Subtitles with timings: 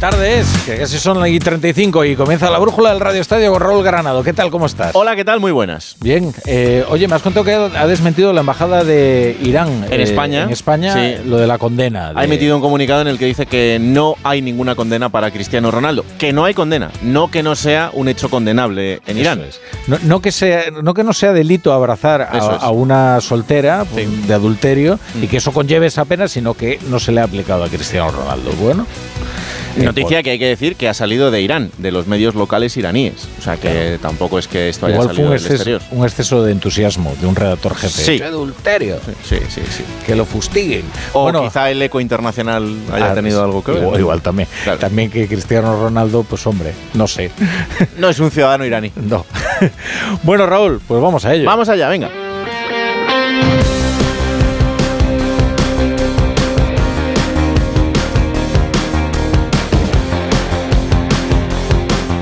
[0.00, 3.52] tarde es, que casi son las y 35 y comienza la brújula del Radio Estadio
[3.52, 4.22] con Raúl Granado.
[4.24, 4.50] ¿Qué tal?
[4.50, 4.92] ¿Cómo estás?
[4.94, 5.40] Hola, ¿qué tal?
[5.40, 5.96] Muy buenas.
[6.00, 6.32] Bien.
[6.46, 9.84] Eh, oye, me has contado que ha desmentido la embajada de Irán.
[9.90, 10.44] En eh, España.
[10.44, 11.22] En España, Sí.
[11.28, 12.08] lo de la condena.
[12.08, 15.30] Ha de- emitido un comunicado en el que dice que no hay ninguna condena para
[15.30, 16.02] Cristiano Ronaldo.
[16.18, 19.42] Que no hay condena, no que no sea un hecho condenable en Irán.
[19.42, 19.60] Es.
[19.86, 24.06] No, no que sea, no que no sea delito abrazar a, una soltera Sí.
[24.26, 25.28] de adulterio y Mm.
[25.28, 28.50] que eso conlleve esa pena, sino que no se le ha aplicado a Cristiano Ronaldo.
[28.58, 28.86] Bueno.
[29.76, 32.76] Eh, Noticia que hay que decir que ha salido de Irán, de los medios locales
[32.76, 33.28] iraníes.
[33.38, 35.82] O sea que tampoco es que esto haya Igual fue salido un del exceso, exterior.
[35.90, 38.02] un exceso de entusiasmo de un redactor jefe.
[38.02, 38.18] Sí.
[38.18, 38.98] ¡Qué adulterio!
[39.24, 39.84] Sí, sí, sí.
[40.06, 40.84] Que lo fustiguen.
[41.12, 43.82] O Bueno, quizá el eco internacional haya ah, tenido algo que ver.
[43.82, 44.48] Igual, igual también.
[44.64, 44.78] Claro.
[44.78, 47.30] También que Cristiano Ronaldo, pues hombre, no sé.
[47.98, 48.92] No es un ciudadano iraní.
[48.96, 49.24] no.
[50.22, 51.44] bueno, Raúl, pues vamos a ello.
[51.46, 52.10] Vamos allá, venga.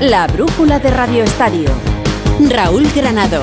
[0.01, 1.67] La brújula de Radio Estadio.
[2.49, 3.41] Raúl Granado.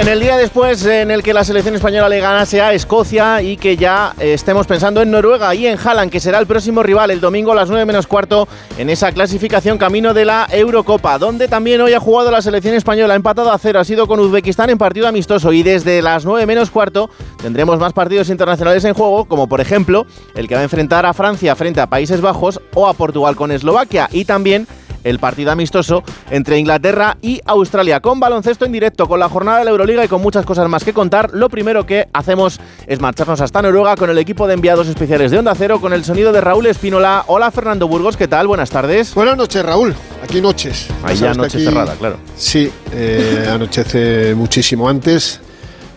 [0.00, 3.58] En el día después en el que la selección española le ganase a Escocia y
[3.58, 7.10] que ya eh, estemos pensando en Noruega y en Haaland, que será el próximo rival
[7.10, 11.48] el domingo a las 9 menos cuarto en esa clasificación camino de la Eurocopa, donde
[11.48, 14.78] también hoy ha jugado la selección española, empatado a cero, ha sido con Uzbekistán en
[14.78, 17.10] partido amistoso y desde las 9 menos cuarto
[17.42, 21.12] tendremos más partidos internacionales en juego, como por ejemplo el que va a enfrentar a
[21.12, 24.66] Francia frente a Países Bajos o a Portugal con Eslovaquia y también
[25.04, 29.64] el partido amistoso entre Inglaterra y Australia, con baloncesto en directo, con la jornada de
[29.64, 31.30] la Euroliga y con muchas cosas más que contar.
[31.32, 35.38] Lo primero que hacemos es marcharnos hasta Noruega con el equipo de enviados especiales de
[35.38, 37.24] Onda Cero, con el sonido de Raúl Espínola.
[37.28, 38.46] Hola Fernando Burgos, ¿qué tal?
[38.46, 39.14] Buenas tardes.
[39.14, 39.94] Buenas noches, Raúl.
[40.22, 40.86] Aquí noches.
[41.02, 42.16] Ahí ya noche aquí- cerrada, claro.
[42.36, 45.40] Sí, eh, anochece muchísimo antes.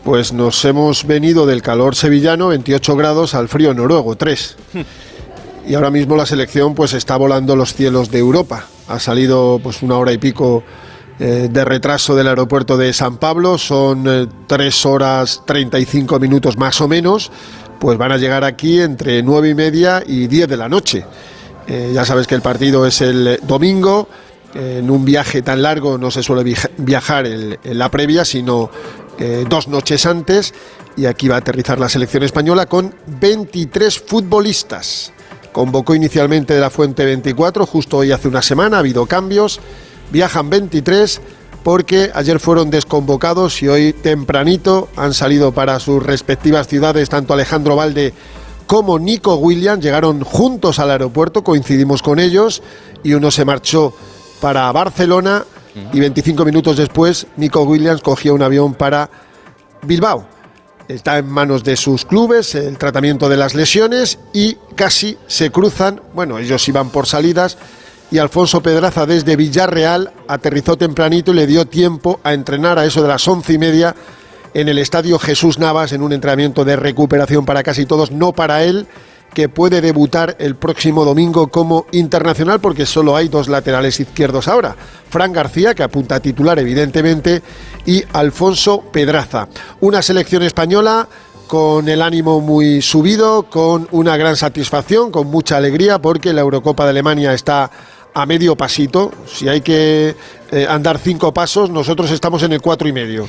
[0.04, 4.58] Pues nos hemos venido del calor sevillano, 28 grados, al frío noruego, 3.
[5.66, 8.66] Y ahora mismo la selección pues está volando los cielos de Europa.
[8.88, 10.64] Ha salido pues una hora y pico
[11.20, 16.82] eh, de retraso del aeropuerto de San Pablo, son eh, 3 horas 35 minutos más
[16.82, 17.32] o menos.
[17.80, 21.06] Pues van a llegar aquí entre 9 y media y 10 de la noche.
[21.68, 24.08] Eh, ya sabes que el partido es el domingo.
[24.56, 28.70] En un viaje tan largo no se suele viajar en la previa, sino
[29.50, 30.54] dos noches antes.
[30.96, 35.13] Y aquí va a aterrizar la selección española con 23 futbolistas.
[35.54, 39.62] Convocó inicialmente de la Fuente 24, justo hoy hace una semana, ha habido cambios.
[40.12, 41.22] Viajan 23
[41.64, 47.76] porque ayer fueron desconvocados y hoy tempranito han salido para sus respectivas ciudades tanto Alejandro
[47.76, 48.14] Valde
[48.68, 49.84] como Nico Williams.
[49.84, 52.62] Llegaron juntos al aeropuerto, coincidimos con ellos
[53.04, 53.94] y uno se marchó
[54.42, 55.46] para Barcelona
[55.94, 59.10] y 25 minutos después Nico Williams cogió un avión para
[59.84, 60.33] Bilbao.
[60.88, 66.02] Está en manos de sus clubes el tratamiento de las lesiones y casi se cruzan,
[66.14, 67.58] bueno, ellos iban por salidas
[68.12, 73.02] y Alfonso Pedraza desde Villarreal aterrizó tempranito y le dio tiempo a entrenar a eso
[73.02, 73.96] de las once y media
[74.54, 78.64] en el estadio Jesús Navas en un entrenamiento de recuperación para casi todos, no para
[78.64, 78.86] él,
[79.34, 84.76] que puede debutar el próximo domingo como internacional porque solo hay dos laterales izquierdos ahora.
[85.10, 87.42] Fran García, que apunta a titular evidentemente,
[87.86, 89.48] y Alfonso Pedraza.
[89.82, 91.08] Una selección española
[91.48, 96.84] con el ánimo muy subido, con una gran satisfacción, con mucha alegría porque la Eurocopa
[96.86, 97.70] de Alemania está
[98.14, 99.12] a medio pasito.
[99.26, 100.16] Si hay que
[100.52, 103.28] eh, andar cinco pasos, nosotros estamos en el cuatro y medio.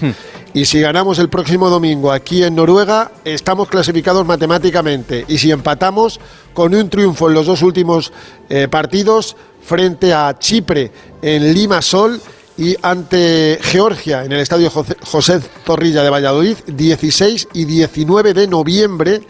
[0.53, 5.25] Y si ganamos el próximo domingo aquí en Noruega, estamos clasificados matemáticamente.
[5.29, 6.21] Y si empatamos
[6.53, 8.13] con un triunfo en los dos últimos
[8.49, 10.93] eh, partidos frente a Chipre
[11.23, 12.21] en Limasol
[12.57, 18.47] y ante Georgia en el estadio José, José Zorrilla de Valladolid, 16 y 19 de
[18.47, 19.23] noviembre.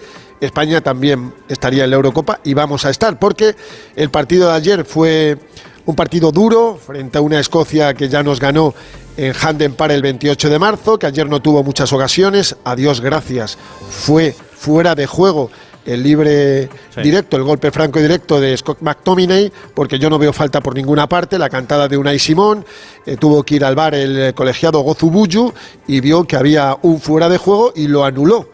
[0.44, 3.56] España también estaría en la Eurocopa y vamos a estar, porque
[3.97, 5.38] el partido de ayer fue
[5.87, 8.75] un partido duro frente a una Escocia que ya nos ganó
[9.16, 13.00] en Handen para el 28 de marzo, que ayer no tuvo muchas ocasiones, a Dios
[13.00, 13.58] gracias,
[13.91, 15.50] fue fuera de juego
[15.85, 17.02] el libre Sí.
[17.02, 20.75] directo, el golpe franco y directo de Scott McTominay, porque yo no veo falta por
[20.75, 22.64] ninguna parte, la cantada de Unai Simón,
[23.05, 25.52] eh, tuvo que ir al bar el colegiado Gozubuyu
[25.87, 28.49] y vio que había un fuera de juego y lo anuló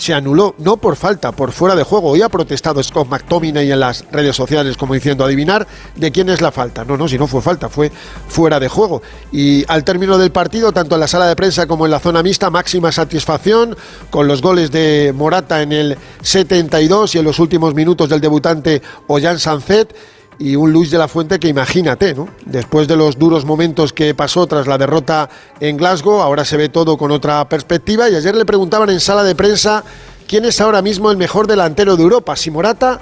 [0.00, 2.08] se anuló, no por falta, por fuera de juego.
[2.08, 6.40] Hoy ha protestado Scott McTominay en las redes sociales como diciendo adivinar de quién es
[6.40, 6.86] la falta.
[6.86, 7.92] No, no, si no fue falta, fue
[8.26, 9.02] fuera de juego.
[9.30, 12.22] Y al término del partido, tanto en la sala de prensa como en la zona
[12.22, 13.76] mixta, máxima satisfacción
[14.08, 18.80] con los goles de Morata en el 72 y en los últimos minutos del debutante
[19.06, 19.94] Ollán Sancet
[20.40, 22.26] y un Luis de la Fuente que imagínate, ¿no?
[22.46, 25.28] Después de los duros momentos que pasó tras la derrota
[25.60, 29.22] en Glasgow, ahora se ve todo con otra perspectiva y ayer le preguntaban en sala
[29.22, 29.84] de prensa
[30.26, 33.00] quién es ahora mismo el mejor delantero de Europa, si Morata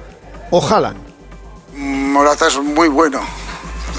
[0.50, 0.99] o Haaland.
[1.75, 3.20] Morata es muy bueno,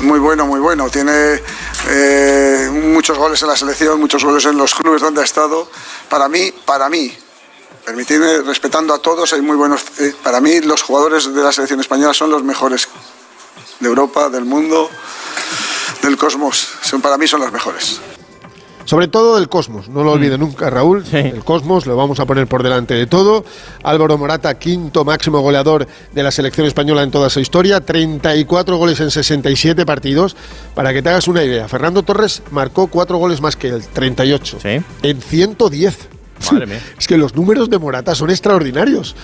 [0.01, 0.89] muy bueno, muy bueno.
[0.89, 1.39] Tiene
[1.88, 5.65] eh, muchos goles en la selección, muchos goles en los clubes donde ha estado.
[6.09, 7.09] Para mí, para mí,
[7.86, 9.81] permitidme, respetando a todos, hay muy buenos.
[10.00, 12.89] Eh, para mí, los jugadores de la selección española son los mejores
[13.79, 14.89] de Europa, del mundo,
[16.01, 16.67] del cosmos.
[16.81, 18.01] Son, para mí son los mejores.
[18.89, 21.05] Sobre todo del Cosmos, no lo olvide nunca, Raúl.
[21.11, 23.45] El Cosmos lo vamos a poner por delante de todo.
[23.83, 28.99] Álvaro Morata, quinto máximo goleador de la selección española en toda su historia, 34 goles
[28.99, 30.35] en 67 partidos.
[30.73, 34.57] Para que te hagas una idea, Fernando Torres marcó cuatro goles más que él, 38,
[35.03, 36.09] en 110.
[36.51, 36.81] Madre mía.
[36.97, 39.15] Es que los números de Morata son extraordinarios.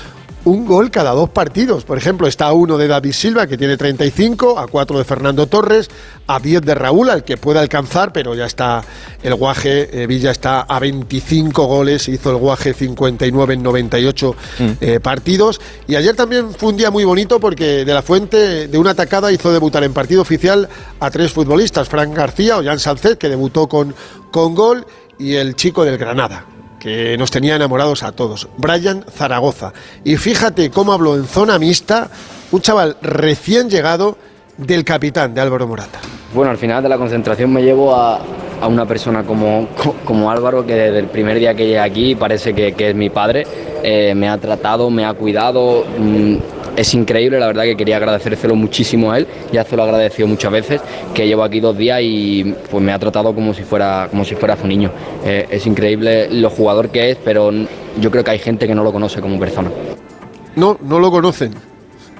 [0.46, 1.86] Un gol cada dos partidos.
[1.86, 5.48] Por ejemplo, está a uno de David Silva, que tiene 35, a cuatro de Fernando
[5.48, 5.90] Torres,
[6.28, 8.84] a 10 de Raúl, al que puede alcanzar, pero ya está
[9.24, 10.04] el guaje.
[10.04, 14.36] eh, Villa está a 25 goles, hizo el guaje 59 en 98
[14.82, 15.60] eh, partidos.
[15.88, 19.32] Y ayer también fue un día muy bonito porque de la fuente de una atacada
[19.32, 20.70] hizo debutar en partido oficial
[21.00, 23.96] a tres futbolistas: Frank García, Ollán Sánchez, que debutó con,
[24.30, 24.86] con gol,
[25.18, 26.46] y el chico del Granada
[26.86, 29.74] que nos tenía enamorados a todos, Brian Zaragoza.
[30.04, 32.10] Y fíjate cómo habló en zona mixta
[32.52, 34.20] un chaval recién llegado
[34.56, 35.98] del capitán de Álvaro Morata.
[36.36, 38.20] Bueno, al final de la concentración me llevo a,
[38.62, 42.14] a una persona como, co- como Álvaro, que desde el primer día que llegué aquí
[42.14, 43.48] parece que, es mi padre.
[43.82, 45.86] Eh, me ha tratado, me ha cuidado.
[46.76, 49.28] Es increíble, la verdad que quería agradecérselo muchísimo a él.
[49.52, 50.82] Ya se lo he agradecido muchas veces,
[51.14, 54.36] que llevo aquí dos días y pues me ha tratado como si fuera, como si
[54.36, 54.92] fuera su niño.
[55.24, 57.52] Eh, es increíble lo jugador que es, pero
[58.00, 59.72] yo creo que hay gente que no lo conoce como persona.
[60.56, 61.54] No, no lo conocen.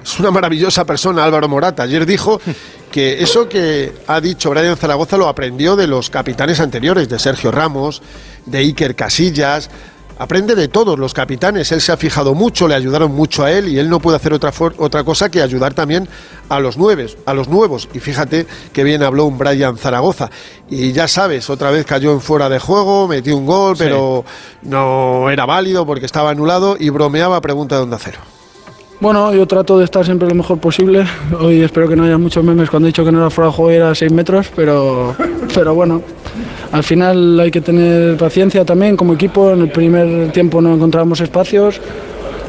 [0.02, 1.82] Es una maravillosa persona, Álvaro Morata.
[1.82, 2.40] Ayer dijo
[2.92, 7.50] que eso que ha dicho Brian Zaragoza lo aprendió de los capitanes anteriores, de Sergio
[7.50, 8.02] Ramos,
[8.46, 9.68] de Iker Casillas.
[10.18, 11.70] Aprende de todos los capitanes.
[11.72, 14.32] Él se ha fijado mucho, le ayudaron mucho a él y él no puede hacer
[14.32, 16.08] otra, otra cosa que ayudar también
[16.48, 17.88] a los nueves, a los nuevos.
[17.92, 20.30] Y fíjate que bien habló un Brian Zaragoza.
[20.70, 24.24] Y ya sabes, otra vez cayó en fuera de juego, metió un gol, pero
[24.62, 28.18] no era válido porque estaba anulado y bromeaba a pregunta de onda cero.
[28.98, 31.06] Bueno, yo trato de estar siempre lo mejor posible.
[31.38, 33.56] Hoy espero que no haya muchos memes cuando he dicho que no era fuera de
[33.56, 35.14] juego y era a 6 metros, pero,
[35.54, 36.00] pero bueno,
[36.72, 39.50] al final hay que tener paciencia también como equipo.
[39.52, 41.80] En el primer tiempo no encontrábamos espacios,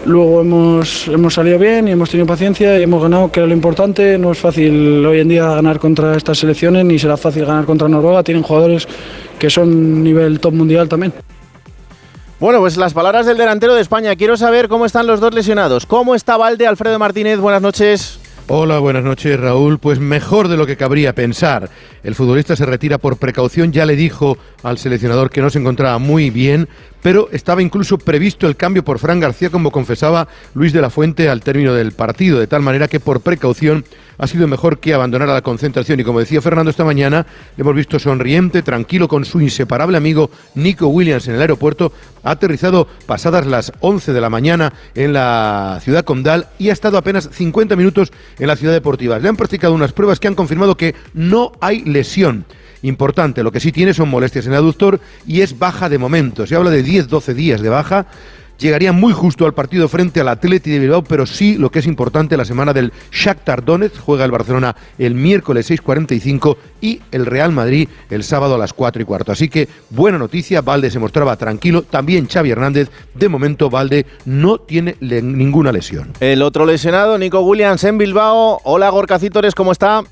[0.05, 3.53] luego hemos, hemos salido bien y hemos tenido paciencia y hemos ganado, que era lo
[3.53, 4.17] importante.
[4.17, 7.87] No es fácil hoy en día ganar contra estas selecciones, ni será fácil ganar contra
[7.87, 8.23] Noruega.
[8.23, 8.87] Tienen jugadores
[9.37, 11.13] que son nivel top mundial también.
[12.39, 14.15] Bueno, pues las palabras del delantero de España.
[14.15, 15.87] Quiero saber cómo están los dos lesionados.
[15.87, 17.39] ¿Cómo está Valde, Alfredo Martínez?
[17.39, 18.19] Buenas noches.
[18.49, 19.77] Hola, buenas noches Raúl.
[19.77, 21.69] Pues mejor de lo que cabría pensar.
[22.01, 25.97] El futbolista se retira por precaución, ya le dijo al seleccionador que no se encontraba
[25.97, 26.69] muy bien,
[27.01, 31.29] pero estaba incluso previsto el cambio por Fran García, como confesaba Luis de la Fuente
[31.29, 33.85] al término del partido, de tal manera que por precaución
[34.17, 35.99] ha sido mejor que abandonara la concentración.
[35.99, 40.31] Y como decía Fernando esta mañana, le hemos visto sonriente, tranquilo con su inseparable amigo
[40.55, 41.91] Nico Williams en el aeropuerto.
[42.23, 46.97] Ha aterrizado pasadas las 11 de la mañana en la ciudad condal y ha estado
[46.97, 49.19] apenas 50 minutos en la ciudad deportiva.
[49.19, 52.45] Le han practicado unas pruebas que han confirmado que no hay lesión.
[52.81, 56.45] Importante, lo que sí tiene son molestias en el aductor y es baja de momento.
[56.45, 58.07] Se habla de 10-12 días de baja.
[58.59, 61.85] Llegaría muy justo al partido frente al Atleti de Bilbao, pero sí lo que es
[61.85, 67.51] importante, la semana del Shakhtar Donetsk, juega el Barcelona el miércoles 6.45 y el Real
[67.51, 69.31] Madrid el sábado a las 4 y cuarto.
[69.31, 74.57] Así que buena noticia, Valde se mostraba tranquilo, también Xavi Hernández, de momento Valde no
[74.57, 76.13] tiene ninguna lesión.
[76.19, 78.59] El otro lesionado, Nico Williams en Bilbao.
[78.63, 80.03] Hola, Gorka Cítores, ¿cómo está?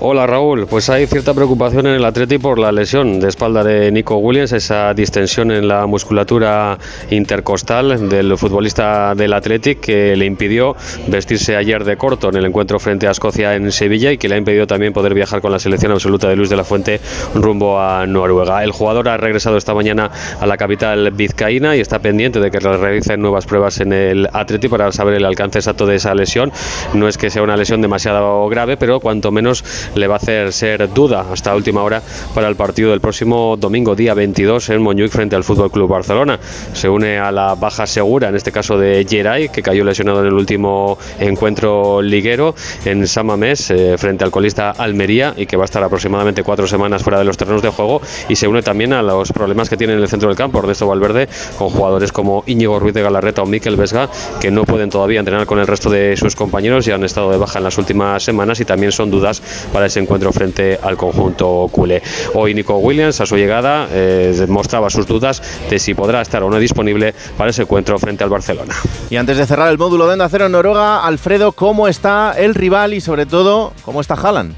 [0.00, 3.90] Hola Raúl, pues hay cierta preocupación en el Atleti por la lesión de espalda de
[3.90, 6.78] Nico Williams, esa distensión en la musculatura
[7.10, 10.76] intercostal del futbolista del Athletic que le impidió
[11.08, 14.36] vestirse ayer de corto en el encuentro frente a Escocia en Sevilla y que le
[14.36, 17.00] ha impedido también poder viajar con la selección absoluta de Luis de la Fuente
[17.34, 18.62] rumbo a Noruega.
[18.62, 22.60] El jugador ha regresado esta mañana a la capital vizcaína y está pendiente de que
[22.60, 26.52] realicen nuevas pruebas en el Atleti para saber el alcance exacto de esa lesión.
[26.94, 29.64] No es que sea una lesión demasiado grave, pero cuanto menos
[29.94, 32.02] le va a hacer ser duda hasta última hora
[32.34, 36.38] para el partido del próximo domingo, día 22, en Montjuic frente al Fútbol Club Barcelona.
[36.72, 40.26] Se une a la baja segura, en este caso de Geray, que cayó lesionado en
[40.26, 42.54] el último encuentro liguero
[42.84, 47.02] en Samamés eh, frente al colista Almería y que va a estar aproximadamente cuatro semanas
[47.02, 48.00] fuera de los terrenos de juego.
[48.28, 50.86] Y se une también a los problemas que tiene en el centro del campo Ernesto
[50.86, 54.08] Valverde con jugadores como Íñigo Ruiz de Galarreta o Miquel Vesga,
[54.40, 57.38] que no pueden todavía entrenar con el resto de sus compañeros y han estado de
[57.38, 59.42] baja en las últimas semanas y también son dudas
[59.72, 62.02] para para ese encuentro frente al conjunto culé.
[62.34, 66.50] Hoy Nico Williams a su llegada eh, mostraba sus dudas de si podrá estar o
[66.50, 68.74] no disponible para ese encuentro frente al Barcelona.
[69.08, 72.56] Y antes de cerrar el módulo de Onda Cero en Noruega, Alfredo, ¿cómo está el
[72.56, 74.52] rival y sobre todo cómo está Haaland?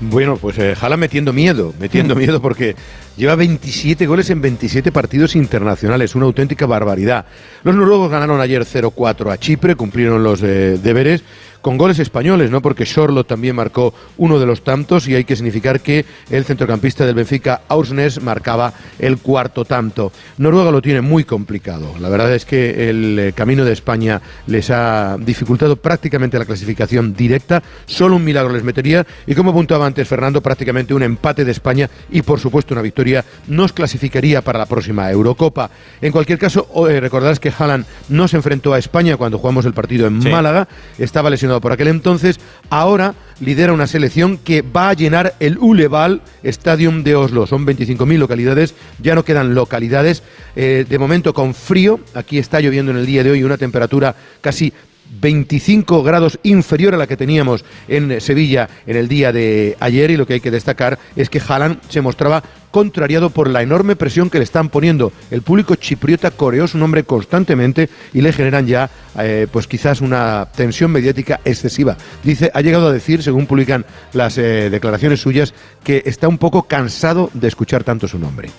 [0.00, 2.74] Bueno, pues eh, Haaland metiendo miedo, metiendo miedo porque
[3.18, 7.26] Lleva 27 goles en 27 partidos internacionales, una auténtica barbaridad.
[7.64, 11.24] Los noruegos ganaron ayer 0-4 a Chipre, cumplieron los eh, deberes
[11.60, 12.62] con goles españoles, ¿no?
[12.62, 17.04] Porque Shorlo también marcó uno de los tantos y hay que significar que el centrocampista
[17.04, 20.12] del Benfica, Aursnes, marcaba el cuarto tanto.
[20.38, 21.94] Noruega lo tiene muy complicado.
[22.00, 27.14] La verdad es que el eh, camino de España les ha dificultado prácticamente la clasificación
[27.14, 27.62] directa.
[27.86, 31.90] Solo un milagro les metería y como apuntaba antes Fernando, prácticamente un empate de España
[32.10, 35.70] y por supuesto una victoria nos clasificaría para la próxima Eurocopa.
[36.00, 39.72] En cualquier caso, eh, recordarás que Haaland no se enfrentó a España cuando jugamos el
[39.72, 42.38] partido en Málaga, estaba lesionado por aquel entonces,
[42.70, 47.46] ahora lidera una selección que va a llenar el Uleval Stadium de Oslo.
[47.46, 50.22] Son 25.000 localidades, ya no quedan localidades.
[50.56, 54.14] Eh, de momento con frío, aquí está lloviendo en el día de hoy, una temperatura
[54.40, 54.72] casi
[55.20, 60.16] 25 grados inferior a la que teníamos en Sevilla en el día de ayer y
[60.16, 64.30] lo que hay que destacar es que Haaland se mostraba contrariado por la enorme presión
[64.30, 65.12] que le están poniendo.
[65.30, 70.46] El público chipriota coreó su nombre constantemente y le generan ya, eh, pues quizás una
[70.54, 71.96] tensión mediática excesiva.
[72.22, 76.64] Dice, ha llegado a decir, según publican las eh, declaraciones suyas, que está un poco
[76.64, 78.50] cansado de escuchar tanto su nombre.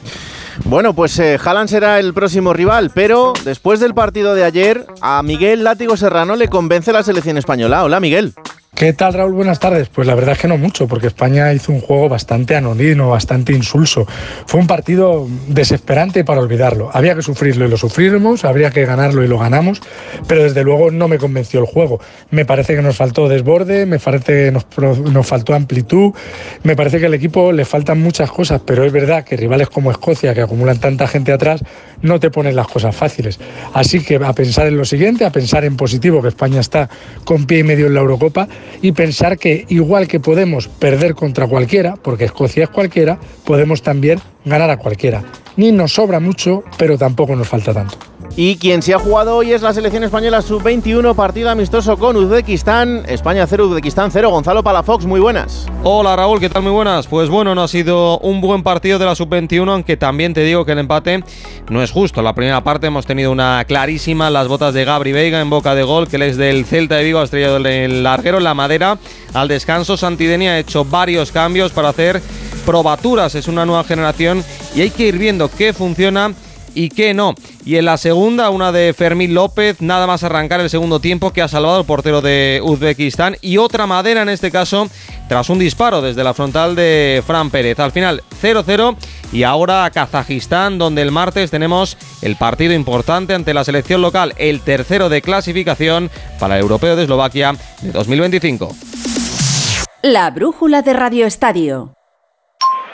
[0.65, 5.23] Bueno, pues eh, Haaland será el próximo rival, pero después del partido de ayer, a
[5.23, 7.83] Miguel Látigo Serrano le convence la selección española.
[7.83, 8.33] Hola, Miguel.
[8.79, 9.33] ¿Qué tal, Raúl?
[9.33, 9.89] Buenas tardes.
[9.89, 13.51] Pues la verdad es que no mucho, porque España hizo un juego bastante anodino, bastante
[13.51, 14.07] insulso.
[14.45, 16.89] Fue un partido desesperante para olvidarlo.
[16.93, 19.81] Había que sufrirlo y lo sufrimos, habría que ganarlo y lo ganamos,
[20.29, 21.99] pero desde luego no me convenció el juego.
[22.31, 24.65] Me parece que nos faltó desborde, me parece que nos,
[25.11, 26.13] nos faltó amplitud,
[26.63, 29.91] me parece que al equipo le faltan muchas cosas, pero es verdad que rivales como
[29.91, 31.65] Escocia, que acumulan tanta gente atrás,
[32.01, 33.39] no te ponen las cosas fáciles.
[33.73, 36.89] Así que a pensar en lo siguiente, a pensar en positivo, que España está
[37.23, 38.47] con pie y medio en la Eurocopa,
[38.81, 44.19] y pensar que igual que podemos perder contra cualquiera, porque Escocia es cualquiera, podemos también
[44.45, 45.23] ganar a cualquiera.
[45.57, 47.97] Ni nos sobra mucho, pero tampoco nos falta tanto.
[48.35, 53.03] Y quien se ha jugado hoy es la selección española sub-21, partido amistoso con Uzbekistán.
[53.07, 54.29] España 0, Uzbekistán 0.
[54.29, 55.65] Gonzalo Palafox, muy buenas.
[55.83, 56.63] Hola Raúl, ¿qué tal?
[56.63, 57.07] Muy buenas.
[57.07, 60.63] Pues bueno, no ha sido un buen partido de la sub-21, aunque también te digo
[60.63, 61.23] que el empate
[61.69, 62.21] no es justo.
[62.21, 65.83] La primera parte hemos tenido una clarísima, las botas de Gabri Veiga en boca de
[65.83, 68.97] gol, que es del Celta de Vigo ha estrellado el larguero en la madera.
[69.33, 72.21] Al descanso, Santideni ha hecho varios cambios para hacer
[72.65, 73.35] probaturas.
[73.35, 74.43] Es una nueva generación
[74.75, 76.31] y hay que ir viendo qué funciona
[76.73, 77.35] y qué no.
[77.65, 81.41] Y en la segunda, una de Fermín López, nada más arrancar el segundo tiempo que
[81.41, 83.37] ha salvado al portero de Uzbekistán.
[83.41, 84.87] Y otra madera en este caso,
[85.27, 87.79] tras un disparo desde la frontal de Fran Pérez.
[87.79, 88.95] Al final, 0-0.
[89.31, 94.33] Y ahora a Kazajistán, donde el martes tenemos el partido importante ante la selección local,
[94.37, 96.09] el tercero de clasificación
[96.39, 98.75] para el Europeo de Eslovaquia de 2025.
[100.01, 101.98] La brújula de Radio Estadio.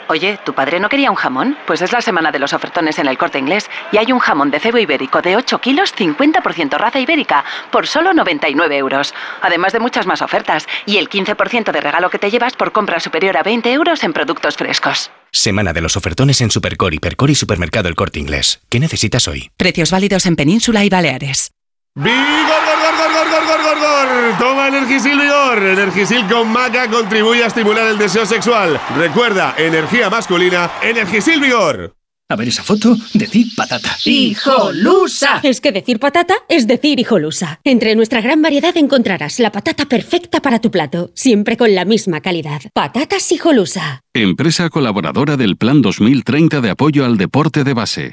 [0.08, 1.58] Oye, ¿tu padre no quería un jamón?
[1.66, 4.50] Pues es la semana de los ofertones en el corte inglés y hay un jamón
[4.50, 9.14] de cebo ibérico de 8 kilos, 50% raza ibérica, por solo 99 euros.
[9.42, 13.00] Además de muchas más ofertas y el 15% de regalo que te llevas por compra
[13.00, 15.10] superior a 20 euros en productos frescos.
[15.32, 18.60] Semana de los ofertones en Supercor, Hipercor y Supermercado El Corte Inglés.
[18.68, 19.50] ¿Qué necesitas hoy?
[19.56, 21.55] Precios válidos en Península y Baleares.
[21.98, 24.38] ¡Vigor, gor, gor, gor, gor, gor, gor, gor!
[24.38, 25.62] Toma Energisil Vigor.
[25.62, 28.78] Energisil con maca contribuye a estimular el deseo sexual.
[28.98, 31.94] Recuerda, energía masculina, Energisil Vigor.
[32.28, 33.96] A ver esa foto, decir patata.
[34.04, 35.40] ¡Hijolusa!
[35.42, 37.60] Es que decir patata es decir hijolusa.
[37.64, 42.20] Entre nuestra gran variedad encontrarás la patata perfecta para tu plato, siempre con la misma
[42.20, 42.60] calidad.
[42.74, 44.02] Patatas hijolusa.
[44.12, 48.12] Empresa colaboradora del Plan 2030 de apoyo al deporte de base.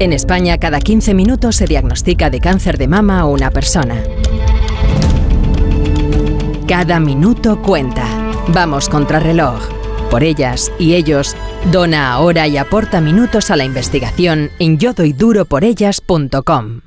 [0.00, 4.00] En España, cada 15 minutos se diagnostica de cáncer de mama a una persona.
[6.68, 8.04] Cada minuto cuenta.
[8.48, 9.60] Vamos contra reloj.
[10.08, 11.34] Por ellas y ellos,
[11.72, 16.82] dona ahora y aporta minutos a la investigación en yodoyduroporellas.com.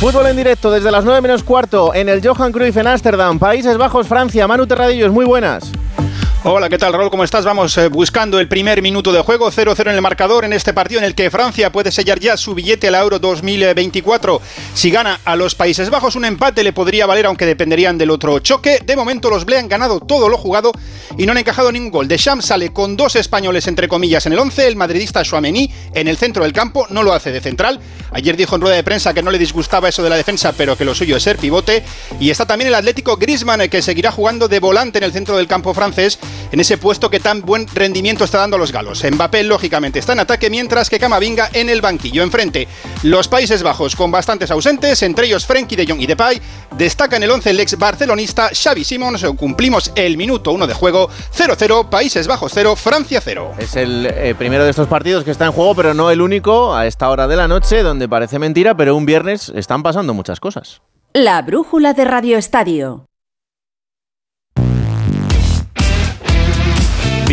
[0.00, 3.78] Fútbol en directo desde las 9 menos cuarto en el Johan Cruyff en Ámsterdam, Países
[3.78, 4.48] Bajos, Francia.
[4.48, 5.70] Manu Terradillos, muy buenas.
[6.46, 7.08] Hola, ¿qué tal, Raúl?
[7.08, 7.46] ¿Cómo estás?
[7.46, 10.98] Vamos eh, buscando el primer minuto de juego, 0-0 en el marcador en este partido
[10.98, 14.42] en el que Francia puede sellar ya su billete a la Euro 2024.
[14.74, 18.40] Si gana a los Países Bajos, un empate le podría valer, aunque dependerían del otro
[18.40, 18.80] choque.
[18.84, 20.72] De momento, los Ble han ganado todo lo jugado
[21.16, 22.08] y no han encajado ningún gol.
[22.08, 24.68] Deschamps sale con dos españoles, entre comillas, en el 11.
[24.68, 27.80] El madridista Chouameni en el centro del campo no lo hace de central.
[28.12, 30.76] Ayer dijo en rueda de prensa que no le disgustaba eso de la defensa, pero
[30.76, 31.82] que lo suyo es ser pivote.
[32.20, 35.46] Y está también el Atlético Griezmann, que seguirá jugando de volante en el centro del
[35.46, 36.18] campo francés
[36.52, 39.04] en ese puesto que tan buen rendimiento está dando a los galos.
[39.04, 42.22] Mbappé, lógicamente, está en ataque, mientras que Camavinga en el banquillo.
[42.22, 42.68] Enfrente,
[43.02, 46.40] los Países Bajos con bastantes ausentes, entre ellos Frenkie de Jong y Depay.
[46.76, 49.24] Destaca en el 11 el ex barcelonista Xavi Simons.
[49.36, 51.08] Cumplimos el minuto 1 de juego.
[51.36, 53.52] 0-0, Países Bajos 0, Francia 0.
[53.58, 56.74] Es el eh, primero de estos partidos que está en juego, pero no el único
[56.74, 60.40] a esta hora de la noche, donde parece mentira, pero un viernes están pasando muchas
[60.40, 60.82] cosas.
[61.12, 63.06] La brújula de Radio Estadio.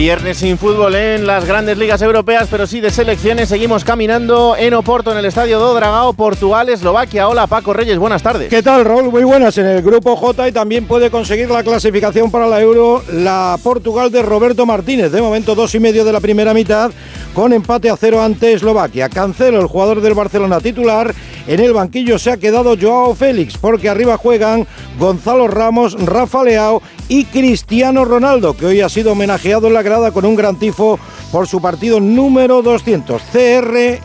[0.02, 3.50] Viernes sin fútbol en las grandes ligas europeas, pero sí de selecciones.
[3.50, 7.28] Seguimos caminando en Oporto, en el estadio do Dragao, Portugal, Eslovaquia.
[7.28, 8.50] Hola, Paco Reyes, buenas tardes.
[8.50, 9.12] ¿Qué tal, Raúl?
[9.12, 9.60] Muy buenas.
[9.60, 14.10] En el grupo J y también puede conseguir la clasificación para la Euro la Portugal
[14.12, 15.12] de Roberto Martínez.
[15.12, 16.90] De momento, dos y medio de la primera mitad,
[17.36, 19.08] con empate a cero ante Eslovaquia.
[19.08, 21.14] Cancelo, el jugador del Barcelona titular.
[21.48, 24.68] En el banquillo se ha quedado Joao Félix, porque arriba juegan
[25.00, 30.26] Gonzalo Ramos, Rafa Leao y Cristiano Ronaldo, que hoy ha sido homenajeado en la con
[30.26, 30.98] un gran tifo
[31.32, 34.00] por su partido número 200, CR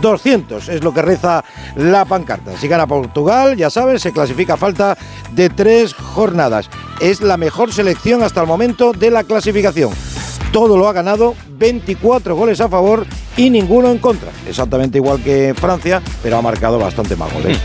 [0.00, 1.44] 200 es lo que reza
[1.76, 2.56] la pancarta.
[2.56, 4.98] Si gana Portugal, ya sabes, se clasifica a falta
[5.32, 6.68] de tres jornadas.
[7.00, 9.92] Es la mejor selección hasta el momento de la clasificación.
[10.52, 14.30] Todo lo ha ganado, 24 goles a favor y ninguno en contra.
[14.48, 17.58] Exactamente igual que Francia, pero ha marcado bastante más goles.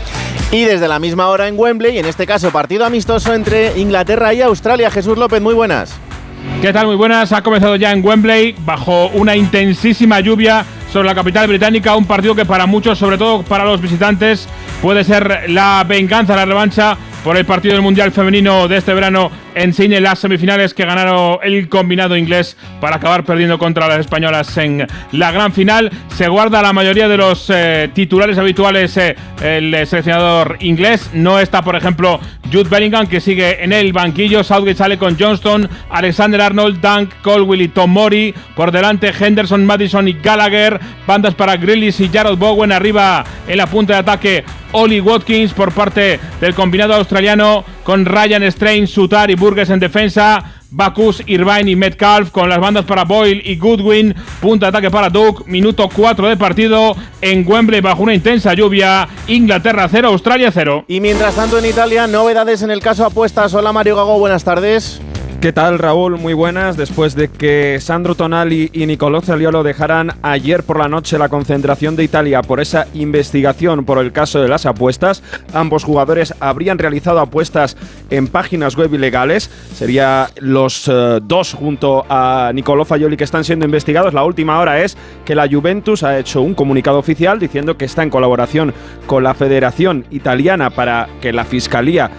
[0.52, 4.42] Y desde la misma hora en Wembley, en este caso partido amistoso entre Inglaterra y
[4.42, 4.90] Australia.
[4.90, 5.98] Jesús López, muy buenas.
[6.60, 6.86] ¿Qué tal?
[6.86, 7.32] Muy buenas.
[7.32, 11.94] Ha comenzado ya en Wembley bajo una intensísima lluvia sobre la capital británica.
[11.96, 14.48] Un partido que para muchos, sobre todo para los visitantes,
[14.80, 19.30] puede ser la venganza, la revancha por el partido del Mundial Femenino de este verano
[19.54, 24.56] en Cine, las semifinales que ganaron el combinado inglés para acabar perdiendo contra las españolas
[24.56, 25.90] en la gran final.
[26.08, 31.10] Se guarda la mayoría de los eh, titulares habituales eh, el seleccionador inglés.
[31.12, 32.20] No está, por ejemplo,
[32.52, 34.44] Jude Bellingham, que sigue en el banquillo.
[34.44, 38.34] Southgate sale con Johnston, Alexander Arnold, Dunk, Colwill y Tom Mori.
[38.54, 40.80] Por delante, Henderson, Madison y Gallagher.
[41.06, 42.72] Bandas para Grillis y Jarrod Bowen.
[42.72, 48.42] Arriba en la punta de ataque, Oli Watkins por parte del combinado australiano con Ryan
[48.50, 50.42] Strain, Sutar y Burgess en defensa.
[50.70, 54.12] Bacus, Irvine y Metcalf con las bandas para Boyle y Goodwin.
[54.40, 55.44] Punta de ataque para Duke.
[55.46, 59.06] Minuto 4 de partido en Wembley bajo una intensa lluvia.
[59.28, 60.86] Inglaterra 0, Australia 0.
[60.88, 63.54] Y mientras tanto en Italia, novedades en el caso apuestas.
[63.54, 65.00] Hola Mario Gago, buenas tardes.
[65.44, 66.16] ¿Qué tal Raúl?
[66.16, 66.78] Muy buenas.
[66.78, 71.96] Después de que Sandro Tonali y Nicolò Zaliolo dejaran ayer por la noche la concentración
[71.96, 77.20] de Italia por esa investigación por el caso de las apuestas, ambos jugadores habrían realizado
[77.20, 77.76] apuestas
[78.08, 79.50] en páginas web ilegales.
[79.74, 84.14] Sería los eh, dos junto a Nicolò Faioli que están siendo investigados.
[84.14, 88.02] La última hora es que la Juventus ha hecho un comunicado oficial diciendo que está
[88.02, 88.72] en colaboración
[89.06, 92.10] con la Federación Italiana para que la Fiscalía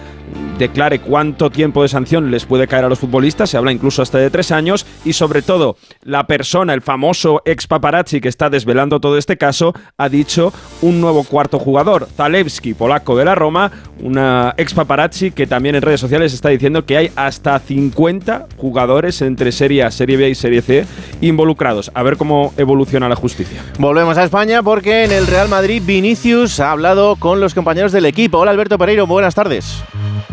[0.58, 4.18] declare cuánto tiempo de sanción les puede caer a los futbolistas, se habla incluso hasta
[4.18, 9.00] de tres años, y sobre todo la persona, el famoso ex paparazzi que está desvelando
[9.00, 13.70] todo este caso, ha dicho un nuevo cuarto jugador, Zalewski, polaco de la Roma,
[14.02, 19.22] una ex paparazzi que también en redes sociales está diciendo que hay hasta 50 jugadores
[19.22, 20.86] entre Serie A, Serie B y Serie C
[21.20, 21.90] involucrados.
[21.94, 23.62] A ver cómo evoluciona la justicia.
[23.78, 28.06] Volvemos a España porque en el Real Madrid Vinicius ha hablado con los compañeros del
[28.06, 28.38] equipo.
[28.38, 29.82] Hola Alberto Pereiro, buenas tardes.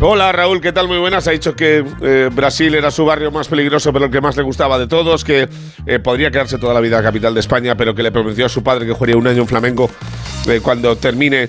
[0.00, 0.86] Hola Raúl, ¿qué tal?
[0.86, 1.26] Muy buenas.
[1.26, 4.44] Ha dicho que eh, Brasil era su barrio más peligroso, pero el que más le
[4.44, 5.48] gustaba de todos, que
[5.86, 8.62] eh, podría quedarse toda la vida capital de España, pero que le prometió a su
[8.62, 9.90] padre que jugaría un año en Flamengo
[10.46, 11.48] eh, cuando termine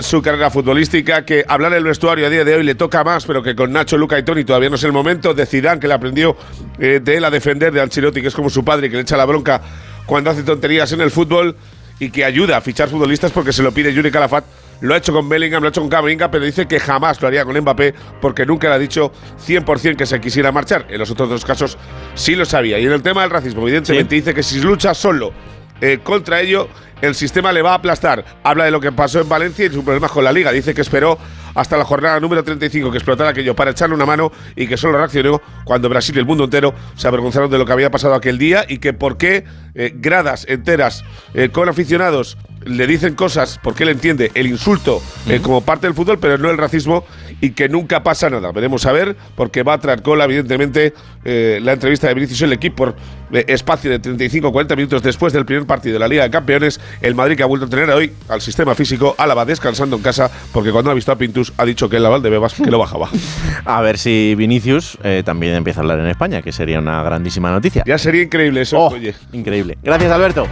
[0.00, 3.40] su carrera futbolística, que hablar el vestuario a día de hoy le toca más, pero
[3.40, 5.32] que con Nacho, Luca y Toni todavía no es el momento.
[5.32, 6.36] De que le aprendió
[6.78, 9.26] de él a defender, de Ancelotti, que es como su padre, que le echa la
[9.26, 9.60] bronca
[10.04, 11.54] cuando hace tonterías en el fútbol
[12.00, 14.44] y que ayuda a fichar futbolistas porque se lo pide Yuri Calafat.
[14.80, 17.28] Lo ha hecho con Bellingham, lo ha hecho con Camavinga, pero dice que jamás lo
[17.28, 19.12] haría con Mbappé porque nunca le ha dicho
[19.46, 20.86] 100% que se quisiera marchar.
[20.88, 21.78] En los otros dos casos
[22.14, 22.78] sí lo sabía.
[22.78, 25.32] Y en el tema del racismo, evidentemente dice que si lucha solo
[25.80, 26.68] eh, contra ello,
[27.02, 28.24] el sistema le va a aplastar.
[28.42, 30.52] Habla de lo que pasó en Valencia y su problema con la liga.
[30.52, 31.18] Dice que esperó
[31.54, 34.98] hasta la jornada número 35 que explotara aquello para echarle una mano y que solo
[34.98, 38.38] reaccionó cuando Brasil y el mundo entero se avergonzaron de lo que había pasado aquel
[38.38, 42.36] día y que por qué eh, gradas enteras eh, con aficionados
[42.66, 46.50] le dicen cosas porque él entiende el insulto eh, como parte del fútbol, pero no
[46.50, 47.04] el racismo
[47.40, 48.50] y que nunca pasa nada.
[48.52, 50.92] Veremos a ver, porque va a traer cola, evidentemente,
[51.24, 52.96] eh, la entrevista de Vinicius en el equipo por
[53.32, 56.80] eh, espacio de 35-40 minutos después del primer partido de la Liga de Campeones.
[57.00, 60.30] El Madrid que ha vuelto a tener hoy al sistema físico, Álava descansando en casa,
[60.52, 62.78] porque cuando ha visto a Pintus ha dicho que el Laval de Bebas que lo
[62.78, 63.08] bajaba.
[63.64, 67.82] A ver si Vinicius también empieza a hablar en España, que sería una grandísima noticia.
[67.86, 69.14] Ya sería increíble eso, Oh, oye.
[69.32, 69.76] Increíble.
[69.82, 70.46] Gracias, Alberto.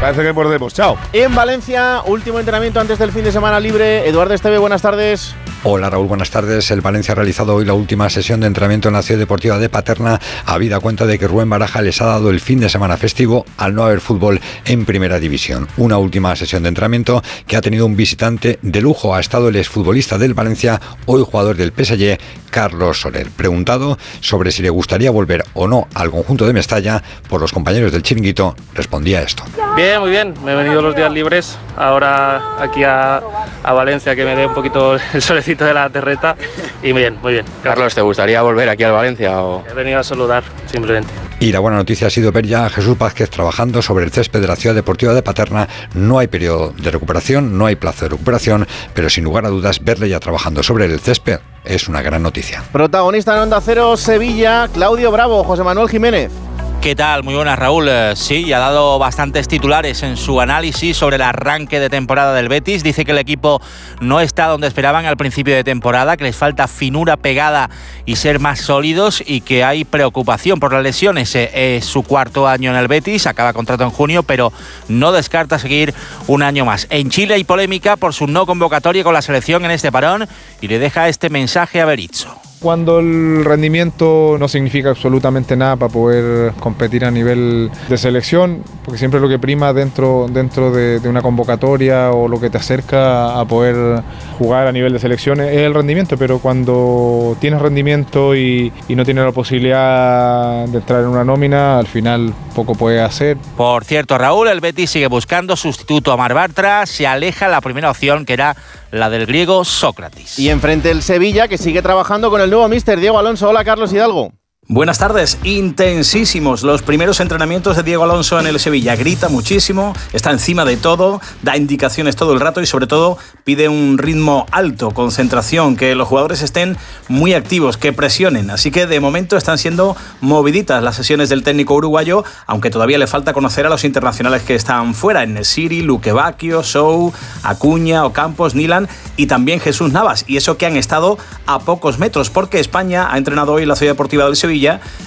[0.00, 0.74] Parece que mordemos.
[0.74, 0.96] Chao.
[1.12, 4.08] En Valencia, último entrenamiento antes del fin de semana libre.
[4.08, 5.34] Eduardo Esteve, buenas tardes.
[5.68, 6.70] Hola Raúl, buenas tardes.
[6.70, 9.68] El Valencia ha realizado hoy la última sesión de entrenamiento en la ciudad deportiva de
[9.68, 13.44] Paterna, habida cuenta de que Rubén Baraja les ha dado el fin de semana festivo
[13.56, 15.66] al no haber fútbol en primera división.
[15.76, 19.14] Una última sesión de entrenamiento que ha tenido un visitante de lujo.
[19.14, 22.18] Ha estado el exfutbolista del Valencia, hoy jugador del PSG,
[22.50, 23.30] Carlos Soler.
[23.30, 27.90] Preguntado sobre si le gustaría volver o no al conjunto de Mestalla por los compañeros
[27.90, 29.42] del chiringuito, respondía esto.
[29.74, 30.34] Bien, muy bien.
[30.44, 31.58] Me he venido los días libres.
[31.76, 33.20] Ahora aquí a,
[33.62, 36.36] a Valencia que me dé un poquito el solecito de la terreta.
[36.82, 37.46] Y muy bien, muy bien.
[37.62, 39.40] Carlos, ¿te gustaría volver aquí al Valencia?
[39.42, 39.64] O...
[39.68, 41.12] He venido a saludar, simplemente.
[41.38, 44.40] Y la buena noticia ha sido ver ya a Jesús Vázquez trabajando sobre el césped
[44.40, 45.68] de la ciudad deportiva de Paterna.
[45.94, 49.84] No hay periodo de recuperación, no hay plazo de recuperación, pero sin lugar a dudas
[49.84, 52.62] verle ya trabajando sobre el césped es una gran noticia.
[52.72, 56.30] Protagonista en Onda Cero, Sevilla, Claudio Bravo, José Manuel Jiménez.
[56.80, 57.24] ¿Qué tal?
[57.24, 57.88] Muy buenas, Raúl.
[57.88, 62.48] Eh, sí, ha dado bastantes titulares en su análisis sobre el arranque de temporada del
[62.48, 62.84] Betis.
[62.84, 63.60] Dice que el equipo
[64.00, 67.70] no está donde esperaban al principio de temporada, que les falta finura pegada
[68.04, 71.34] y ser más sólidos y que hay preocupación por las lesiones.
[71.34, 74.52] Eh, Es su cuarto año en el Betis, acaba contrato en junio, pero
[74.86, 75.92] no descarta seguir
[76.28, 76.86] un año más.
[76.90, 80.28] En Chile hay polémica por su no convocatoria con la selección en este parón
[80.60, 82.45] y le deja este mensaje a Berizzo.
[82.66, 88.98] Cuando el rendimiento no significa absolutamente nada para poder competir a nivel de selección, porque
[88.98, 93.44] siempre lo que prima dentro, dentro de, una convocatoria o lo que te acerca a
[93.44, 94.02] poder
[94.36, 99.04] jugar a nivel de selección es el rendimiento, pero cuando tienes rendimiento y, y no
[99.04, 103.36] tienes la posibilidad de entrar en una nómina, al final poco puedes hacer.
[103.56, 107.90] Por cierto, Raúl, el Betis sigue buscando sustituto a Mar Bartra, se aleja la primera
[107.90, 108.56] opción que era
[108.90, 110.38] la del griego Sócrates.
[110.38, 113.48] Y enfrente el Sevilla, que sigue trabajando con el nuevo mister Diego Alonso.
[113.48, 114.32] Hola, Carlos Hidalgo.
[114.68, 118.96] Buenas tardes, intensísimos los primeros entrenamientos de Diego Alonso en el Sevilla.
[118.96, 123.68] Grita muchísimo, está encima de todo, da indicaciones todo el rato y sobre todo pide
[123.68, 126.76] un ritmo alto, concentración, que los jugadores estén
[127.06, 128.50] muy activos, que presionen.
[128.50, 133.06] Así que de momento están siendo moviditas las sesiones del técnico uruguayo, aunque todavía le
[133.06, 137.12] falta conocer a los internacionales que están fuera, en Nesiri, Luque Bacchio, Sou,
[137.44, 140.24] Acuña, Ocampos, Nilan y también Jesús Navas.
[140.26, 143.92] Y eso que han estado a pocos metros, porque España ha entrenado hoy la Ciudad
[143.92, 144.55] Deportiva del Sevilla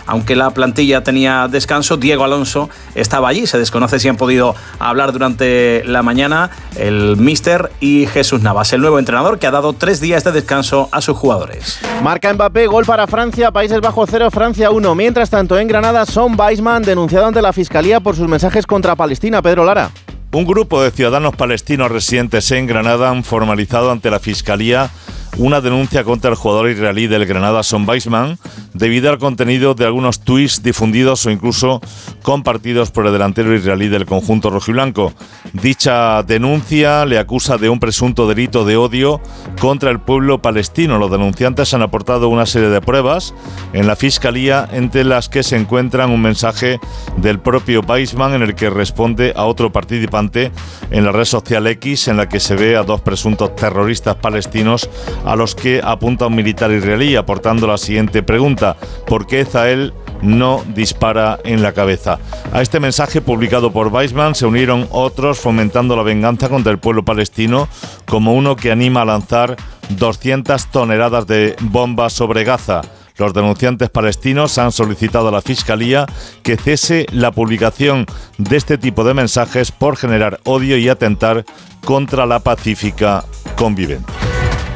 [0.05, 3.47] aunque la plantilla tenía descanso, Diego Alonso estaba allí.
[3.47, 8.81] Se desconoce si han podido hablar durante la mañana el Mister y Jesús Navas, el
[8.81, 11.79] nuevo entrenador que ha dado tres días de descanso a sus jugadores.
[12.03, 14.95] Marca Mbappé, gol para Francia, Países Bajos 0, Francia 1.
[14.95, 19.41] Mientras tanto, en Granada, Son Weisman denunciado ante la Fiscalía por sus mensajes contra Palestina.
[19.41, 19.91] Pedro Lara.
[20.31, 24.91] Un grupo de ciudadanos palestinos residentes en Granada han formalizado ante la Fiscalía
[25.37, 28.37] una denuncia contra el jugador israelí del Granada, Son Weisman,
[28.73, 31.81] debido al contenido de algunos tweets difundidos o incluso
[32.21, 35.13] compartidos por el delantero israelí del conjunto rojiblanco.
[35.53, 39.21] Dicha denuncia le acusa de un presunto delito de odio
[39.59, 40.97] contra el pueblo palestino.
[40.97, 43.33] Los denunciantes han aportado una serie de pruebas
[43.73, 46.79] en la fiscalía, entre las que se encuentran un mensaje
[47.17, 50.51] del propio Weisman en el que responde a otro participante
[50.91, 54.89] en la red social X, en la que se ve a dos presuntos terroristas palestinos
[55.25, 58.75] a los que apunta un militar israelí, aportando la siguiente pregunta:
[59.07, 62.19] ¿por qué Zael no dispara en la cabeza?
[62.51, 67.03] A este mensaje publicado por Weisman se unieron otros fomentando la venganza contra el pueblo
[67.03, 67.67] palestino,
[68.05, 69.55] como uno que anima a lanzar
[69.89, 72.81] 200 toneladas de bombas sobre Gaza.
[73.17, 76.05] Los denunciantes palestinos han solicitado a la Fiscalía
[76.41, 78.05] que cese la publicación
[78.37, 81.43] de este tipo de mensajes por generar odio y atentar
[81.83, 83.25] contra la pacífica
[83.57, 84.28] convivencia.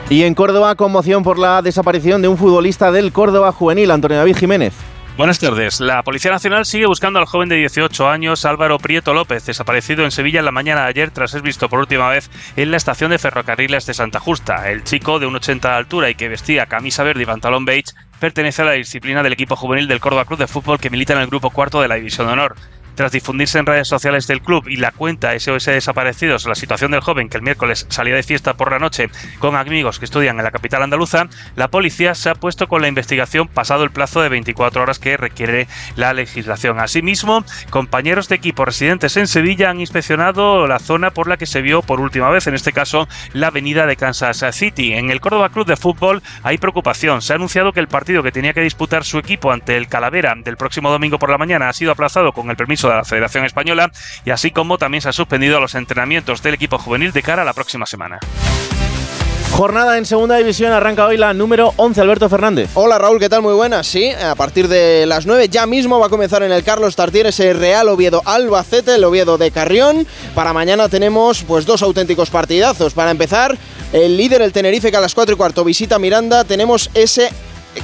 [0.10, 4.38] Y en Córdoba, conmoción por la desaparición de un futbolista del Córdoba juvenil, Antonio David
[4.38, 4.74] Jiménez.
[5.16, 5.80] Buenas tardes.
[5.80, 10.12] La Policía Nacional sigue buscando al joven de 18 años Álvaro Prieto López, desaparecido en
[10.12, 13.12] Sevilla en la mañana de ayer tras ser visto por última vez en la estación
[13.12, 14.72] de ferrocarriles de Santa Justa.
[14.72, 18.64] El chico de 1,80 de altura y que vestía camisa verde y pantalón beige pertenece
[18.64, 21.28] a la disciplina del equipo juvenil del Córdoba Club de Fútbol que milita en el
[21.28, 22.56] grupo cuarto de la División de Honor.
[22.96, 27.02] Tras difundirse en redes sociales del club y la cuenta SOS Desaparecidos la situación del
[27.02, 30.44] joven que el miércoles salía de fiesta por la noche con amigos que estudian en
[30.44, 34.30] la capital andaluza, la policía se ha puesto con la investigación pasado el plazo de
[34.30, 36.80] 24 horas que requiere la legislación.
[36.80, 41.62] Asimismo, compañeros de equipo residentes en Sevilla han inspeccionado la zona por la que se
[41.62, 44.94] vio por última vez, en este caso la avenida de Kansas City.
[44.94, 47.22] En el Córdoba Club de Fútbol hay preocupación.
[47.22, 50.36] Se ha anunciado que el partido que tenía que disputar su equipo ante el Calavera
[50.36, 53.46] del próximo domingo por la mañana ha sido aplazado con el permiso de la Federación
[53.46, 53.92] Española
[54.26, 57.46] y así como también se ha suspendido los entrenamientos del equipo juvenil de cara a
[57.46, 58.20] la próxima semana.
[59.54, 62.72] Jornada en segunda división, arranca hoy la número 11, Alberto Fernández.
[62.74, 63.44] Hola Raúl, ¿qué tal?
[63.44, 63.86] Muy buenas.
[63.86, 67.28] Sí, a partir de las 9 ya mismo va a comenzar en el Carlos Tartier
[67.28, 70.08] ese Real Oviedo Albacete, el Oviedo de Carrión.
[70.34, 72.96] Para mañana tenemos pues dos auténticos partidazos.
[72.96, 73.56] Para empezar,
[73.94, 76.46] el líder, el Tenerife, que a las 4 y cuarto visita Miranda.
[76.46, 77.30] Tenemos ese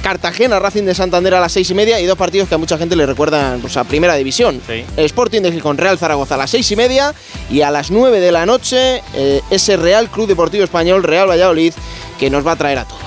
[0.02, 2.78] Cartagena, Racing de Santander a las seis y media y dos partidos que a mucha
[2.78, 4.60] gente le recuerdan pues, a Primera División.
[4.96, 7.14] Sporting de Gijón, Real Zaragoza a las seis y media
[7.50, 11.72] y a las 9 de la noche eh, ese Real Club Deportivo Español, Real Valladolid,
[12.18, 13.00] que nos va a traer a todos.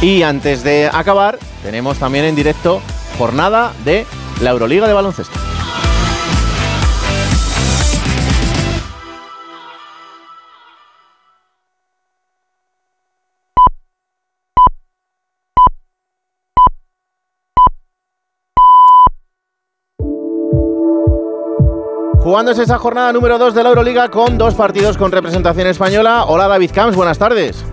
[0.00, 2.80] Y antes de acabar, tenemos también en directo
[3.18, 4.06] jornada de
[4.40, 5.38] la Euroliga de baloncesto.
[22.30, 26.26] Jugándose esa jornada número 2 de la Euroliga con dos partidos con representación española.
[26.26, 27.64] Hola David Camps, buenas tardes.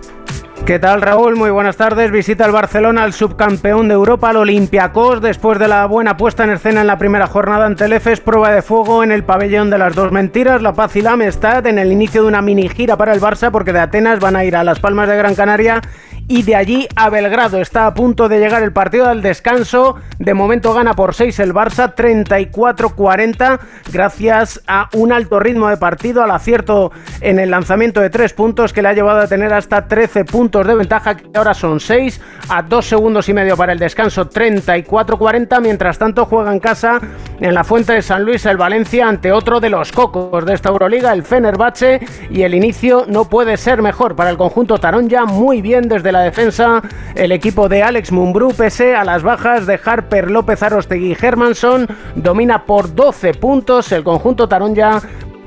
[0.66, 1.36] ¿Qué tal Raúl?
[1.36, 2.10] Muy buenas tardes.
[2.10, 6.50] Visita el Barcelona al subcampeón de Europa, al Olympiacos, después de la buena puesta en
[6.50, 9.78] escena en la primera jornada ante el EFES, prueba de fuego en el pabellón de
[9.78, 12.96] las dos mentiras, la paz y la amistad, en el inicio de una mini gira
[12.96, 15.80] para el Barça, porque de Atenas van a ir a Las Palmas de Gran Canaria
[16.28, 17.60] y de allí a Belgrado.
[17.60, 19.96] Está a punto de llegar el partido del descanso.
[20.18, 23.58] De momento gana por 6 el Barça, 34-40,
[23.92, 28.72] gracias a un alto ritmo de partido, al acierto en el lanzamiento de 3 puntos
[28.72, 32.20] que le ha llevado a tener hasta 13 puntos de ventaja, que ahora son 6,
[32.50, 35.60] a 2 segundos y medio para el descanso, 34-40.
[35.62, 37.00] Mientras tanto, juega en casa
[37.40, 40.68] en la Fuente de San Luis el Valencia ante otro de los cocos de esta
[40.68, 45.62] Euroliga, el Fenerbahce, y el inicio no puede ser mejor para el conjunto Taronja, muy
[45.62, 46.82] bien desde la defensa
[47.14, 51.86] el equipo de Alex Mumbrú, pese a las bajas de Harper, López Arostegui y Hermanson,
[52.14, 55.02] domina por 12 puntos el conjunto Taronja,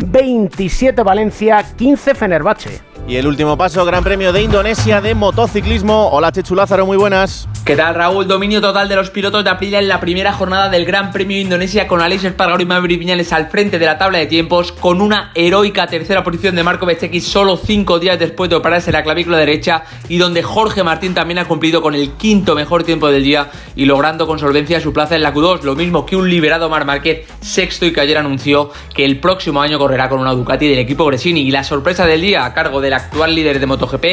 [0.06, 2.90] 27 Valencia, 15 Fenerbahce.
[3.12, 6.08] Y el último paso, Gran Premio de Indonesia de motociclismo.
[6.13, 7.45] Hola Chechu Lázaro, muy buenas.
[7.65, 8.26] ¿Qué tal Raúl?
[8.26, 11.43] Dominio total de los pilotos de Aprilia en la primera jornada del Gran Premio de
[11.43, 15.02] Indonesia con Alex Espargaro y Maverick Viñales al frente de la tabla de tiempos con
[15.02, 19.38] una heroica tercera posición de Marco Bezzecchi solo cinco días después de operarse la clavícula
[19.38, 23.52] derecha y donde Jorge Martín también ha cumplido con el quinto mejor tiempo del día
[23.76, 26.86] y logrando con solvencia su plaza en la Q2, lo mismo que un liberado Mar
[26.86, 30.80] Márquez sexto y que ayer anunció que el próximo año correrá con una Ducati del
[30.80, 34.06] equipo Gresini y la sorpresa del día a cargo de la actual líder de MotoGP,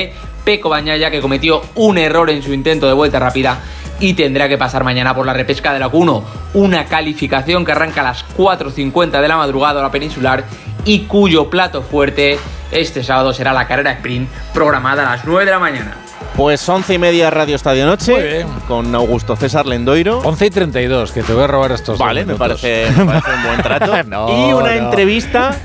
[0.44, 3.58] Peco Bañaya, que cometió un error en su intento de vuelta rápida
[4.00, 6.22] y tendrá que pasar mañana por la repesca de la Q1,
[6.54, 10.44] una calificación que arranca a las 4.50 de la madrugada a la peninsular
[10.84, 12.38] y cuyo plato fuerte
[12.70, 15.96] este sábado será la carrera sprint programada a las 9 de la mañana.
[16.36, 20.18] Pues 11 y media Radio Estadio Noche con Augusto César Lendoiro.
[20.18, 23.30] 11 y 32, que te voy a robar estos Vale, dos me parece, me parece
[23.34, 23.92] un buen trato.
[24.06, 24.86] No, y una no.
[24.88, 25.56] entrevista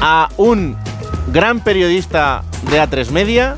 [0.00, 0.76] a un
[1.32, 3.56] gran periodista de A3 Media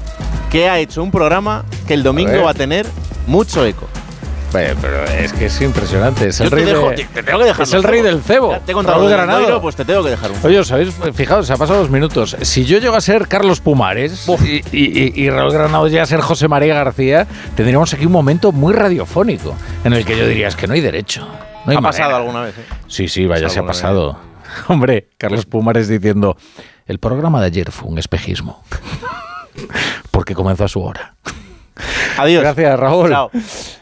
[0.50, 2.86] que ha hecho un programa que el domingo va a tener
[3.26, 3.88] mucho eco.
[4.52, 6.28] Pero, pero es que es impresionante.
[6.28, 7.90] Es Yo el te rey, dejo- de- te- te tengo que dejar es los el
[7.90, 8.14] rey cebos.
[8.14, 8.50] del cebo.
[8.52, 9.60] Ya te he contado Granado.
[9.60, 11.42] Pues te tengo que dejar un Oye, ¿os habéis fijado?
[11.42, 12.36] Se ha pasado dos minutos.
[12.42, 16.06] Si yo llego a ser Carlos Pumares y, y- y- y Raúl Granado llega a
[16.06, 20.46] ser José María García, tendríamos aquí un momento muy radiofónico en el que yo diría
[20.46, 21.22] es que no hay derecho.
[21.64, 22.04] No hay ha manera.
[22.04, 22.56] pasado alguna vez.
[22.56, 22.62] ¿eh?
[22.86, 23.68] Sí, sí, vaya, se ha vez.
[23.72, 24.20] pasado.
[24.68, 26.36] Hombre, Carlos Pumares diciendo,
[26.86, 28.62] el programa de ayer fue un espejismo.
[30.10, 31.14] Porque comenzó a su hora.
[32.18, 32.42] Adiós.
[32.42, 33.14] Gracias, Raúl.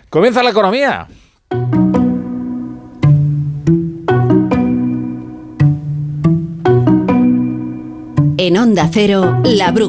[0.09, 1.09] Comienza la economía.
[8.39, 9.81] En Onda Cero, La Brújula.